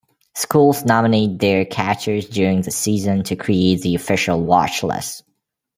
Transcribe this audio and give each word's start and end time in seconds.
Schools 0.33 0.83
nominate 0.83 1.37
their 1.37 1.63
catchers 1.63 2.27
during 2.27 2.63
the 2.63 2.71
season 2.71 3.21
to 3.25 3.35
create 3.35 3.81
the 3.81 3.93
official 3.93 4.41
watch 4.43 4.81
list. 4.81 5.23